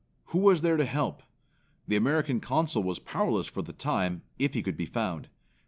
Who 0.33 0.39
was 0.39 0.61
there 0.61 0.77
to 0.77 0.85
help? 0.85 1.21
The 1.87 1.95
American 1.95 2.39
Consul 2.39 2.81
was 2.81 2.97
powerless 2.97 3.45
for 3.45 3.61
the 3.61 3.71
time, 3.71 4.23
if 4.39 4.55
he 4.55 4.63
could 4.63 4.75
be 4.75 4.87
found. 4.87 5.29